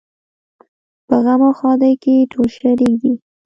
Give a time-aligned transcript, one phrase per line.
[1.07, 3.11] په غم او ښادۍ کې ټول شریک دي.